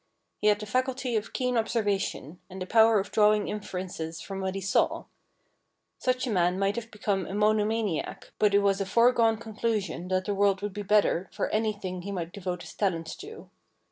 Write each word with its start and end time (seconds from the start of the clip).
He 0.39 0.47
had 0.47 0.57
the 0.59 0.65
faculty 0.65 1.15
of 1.15 1.31
keen 1.31 1.55
observation, 1.55 2.39
and 2.49 2.59
the 2.59 2.65
power 2.65 2.99
of 2.99 3.11
drawing 3.11 3.47
inferences 3.47 4.19
from 4.19 4.39
what 4.41 4.55
he 4.55 4.59
saw. 4.61 5.05
Such 5.99 6.25
a 6.25 6.31
man 6.31 6.57
might 6.57 6.89
become 6.89 7.27
a 7.27 7.35
mono 7.35 7.65
maniac, 7.65 8.31
but 8.39 8.55
it 8.55 8.63
was 8.63 8.81
a 8.81 8.85
foregone 8.87 9.37
conclusion 9.37 10.07
that 10.07 10.25
the 10.25 10.33
world 10.33 10.63
would 10.63 10.73
be 10.73 10.81
the 10.81 10.87
better 10.87 11.29
for 11.31 11.49
anything 11.49 12.01
he 12.01 12.11
might 12.11 12.33
devote 12.33 12.63
his 12.63 12.73
talents 12.73 13.15
to. 13.17 13.51